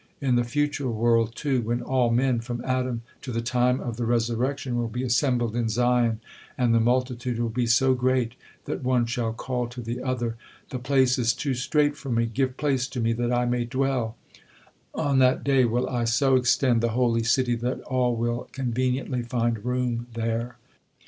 [0.19, 4.03] In the future world, too, when all men from Adam to the time of the
[4.07, 6.21] Resurrection will be assembled in Zion,
[6.57, 8.33] and the multitude will be so great
[8.65, 10.37] that one shall call to the other,
[10.71, 14.17] 'The place is too strait for me, give place to me that I may dwell,'
[14.95, 19.63] on that day will I so extend the holy city that all will conveniently find
[19.63, 20.57] room there."